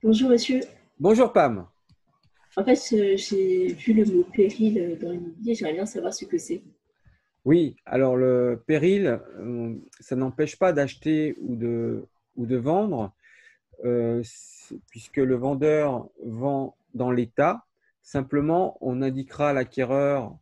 [0.00, 0.60] Bonjour monsieur.
[1.00, 1.66] Bonjour Pam.
[2.56, 6.24] En fait, euh, j'ai vu le mot péril euh, dans l'immobilier, j'aimerais bien savoir ce
[6.24, 6.62] que c'est.
[7.44, 12.06] Oui, alors le péril, euh, ça n'empêche pas d'acheter ou de,
[12.36, 13.12] ou de vendre,
[14.88, 17.64] puisque le vendeur vend dans l'état.
[18.00, 20.38] Simplement, on indiquera à l'acquéreur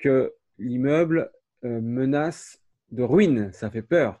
[0.00, 1.30] que l'immeuble
[1.62, 2.60] menace
[2.90, 4.20] de ruine, ça fait peur.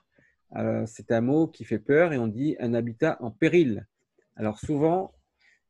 [0.86, 3.86] C'est un mot qui fait peur et on dit un habitat en péril.
[4.36, 5.12] Alors souvent,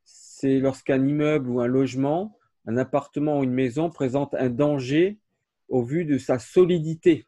[0.04, 5.18] c'est lorsqu'un immeuble ou un logement, un appartement ou une maison présente un danger
[5.68, 7.26] au vu de sa solidité.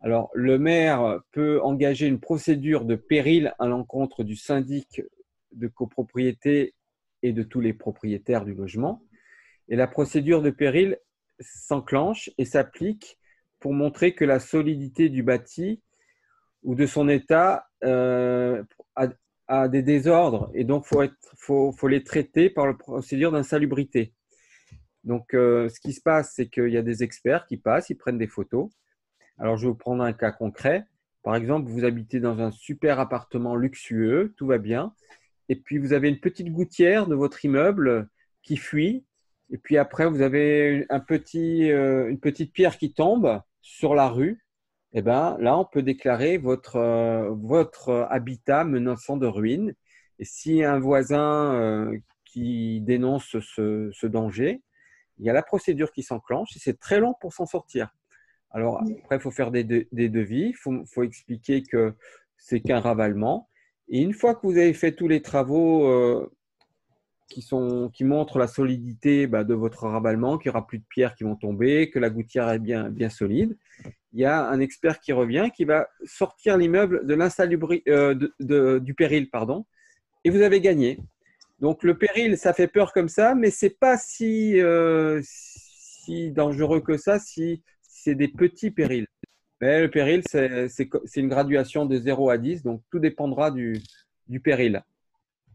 [0.00, 5.02] Alors, le maire peut engager une procédure de péril à l'encontre du syndic
[5.52, 6.74] de copropriété
[7.22, 9.02] et de tous les propriétaires du logement.
[9.68, 10.98] Et la procédure de péril
[11.38, 13.18] s'enclenche et s'applique
[13.58, 15.82] pour montrer que la solidité du bâti
[16.62, 18.62] ou de son état euh,
[19.68, 24.14] des désordres et donc faut, faut, les traiter par la procédure d'insalubrité.
[25.04, 27.96] Donc, euh, ce qui se passe, c'est qu'il y a des experts qui passent, ils
[27.96, 28.70] prennent des photos.
[29.38, 30.84] Alors, je vais vous prendre un cas concret.
[31.22, 34.94] Par exemple, vous habitez dans un super appartement luxueux, tout va bien,
[35.48, 38.08] et puis vous avez une petite gouttière de votre immeuble
[38.42, 39.04] qui fuit,
[39.50, 44.44] et puis après, vous avez euh, une petite pierre qui tombe sur la rue,
[44.92, 49.74] eh ben, là, on peut déclarer votre, euh, votre habitat menaçant de ruine.
[50.18, 54.62] Et si un voisin euh, qui dénonce ce, danger,
[55.18, 57.94] il y a la procédure qui s'enclenche et c'est très long pour s'en sortir.
[58.50, 61.94] Alors, après, il faut faire des, devis, il faut, expliquer que
[62.36, 63.48] c'est qu'un ravalement.
[63.88, 66.28] Et une fois que vous avez fait tous les travaux euh,
[67.28, 70.84] qui, sont, qui montrent la solidité bah, de votre ravalement, qu'il n'y aura plus de
[70.88, 73.56] pierres qui vont tomber, que la gouttière est bien, bien solide,
[74.12, 78.94] il y a un expert qui revient, qui va sortir l'immeuble de l'insalubrité, euh, du
[78.94, 79.64] péril, pardon,
[80.24, 80.98] et vous avez gagné.
[81.60, 86.80] Donc le péril, ça fait peur comme ça, mais c'est pas si, euh, si dangereux
[86.80, 89.06] que ça si c'est des petits périls.
[89.60, 93.80] Mais le péril, c'est une graduation de 0 à 10, donc tout dépendra du,
[94.26, 94.82] du péril.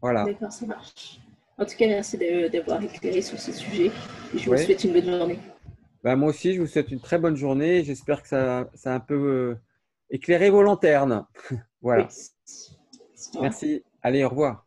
[0.00, 0.24] Voilà.
[0.24, 1.20] D'accord, ça marche.
[1.58, 2.18] En tout cas, merci
[2.52, 3.90] d'avoir éclairé sur ce sujet.
[4.34, 5.38] je vous souhaite une bonne journée.
[6.06, 7.82] Bah, moi aussi, je vous souhaite une très bonne journée.
[7.82, 9.60] J'espère que ça, ça, a un peu euh,
[10.08, 11.26] éclairé vos lanternes.
[11.82, 12.06] voilà.
[13.40, 13.82] Merci.
[14.04, 14.65] Allez, au revoir.